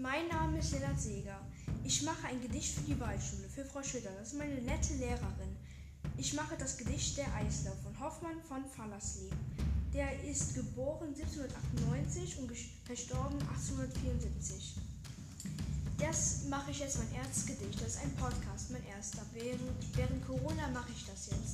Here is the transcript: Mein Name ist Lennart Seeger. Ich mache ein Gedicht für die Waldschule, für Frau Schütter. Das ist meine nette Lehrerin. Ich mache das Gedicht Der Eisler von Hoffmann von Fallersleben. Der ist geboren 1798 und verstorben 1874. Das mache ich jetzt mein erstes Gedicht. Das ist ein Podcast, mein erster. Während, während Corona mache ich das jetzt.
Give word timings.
Mein 0.00 0.28
Name 0.28 0.58
ist 0.58 0.72
Lennart 0.72 0.98
Seeger. 0.98 1.38
Ich 1.84 2.02
mache 2.04 2.28
ein 2.28 2.40
Gedicht 2.40 2.74
für 2.74 2.80
die 2.80 2.98
Waldschule, 2.98 3.46
für 3.54 3.66
Frau 3.66 3.82
Schütter. 3.82 4.08
Das 4.18 4.28
ist 4.28 4.38
meine 4.38 4.54
nette 4.62 4.94
Lehrerin. 4.94 5.54
Ich 6.16 6.32
mache 6.32 6.56
das 6.56 6.78
Gedicht 6.78 7.18
Der 7.18 7.26
Eisler 7.34 7.72
von 7.82 8.00
Hoffmann 8.00 8.40
von 8.48 8.64
Fallersleben. 8.64 9.36
Der 9.92 10.24
ist 10.24 10.54
geboren 10.54 11.08
1798 11.08 12.38
und 12.38 12.50
verstorben 12.86 13.38
1874. 13.42 14.76
Das 15.98 16.44
mache 16.48 16.70
ich 16.70 16.78
jetzt 16.78 16.96
mein 16.96 17.12
erstes 17.20 17.44
Gedicht. 17.44 17.82
Das 17.82 17.96
ist 17.96 18.02
ein 18.02 18.14
Podcast, 18.14 18.70
mein 18.70 18.86
erster. 18.86 19.20
Während, 19.34 19.60
während 19.96 20.26
Corona 20.26 20.68
mache 20.68 20.92
ich 20.96 21.04
das 21.04 21.26
jetzt. 21.26 21.49